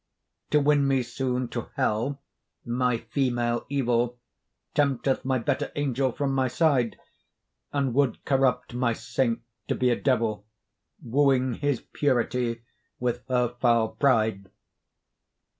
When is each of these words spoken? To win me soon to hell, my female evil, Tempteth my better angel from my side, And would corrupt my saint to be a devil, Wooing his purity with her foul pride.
To 0.49 0.59
win 0.59 0.87
me 0.87 1.03
soon 1.03 1.47
to 1.49 1.69
hell, 1.75 2.23
my 2.65 2.97
female 2.97 3.67
evil, 3.69 4.17
Tempteth 4.73 5.23
my 5.23 5.37
better 5.37 5.71
angel 5.75 6.11
from 6.11 6.33
my 6.33 6.47
side, 6.47 6.97
And 7.71 7.93
would 7.93 8.25
corrupt 8.25 8.73
my 8.73 8.93
saint 8.93 9.41
to 9.67 9.75
be 9.75 9.91
a 9.91 9.95
devil, 9.95 10.47
Wooing 11.03 11.53
his 11.53 11.81
purity 11.81 12.63
with 12.99 13.21
her 13.29 13.49
foul 13.59 13.89
pride. 13.89 14.49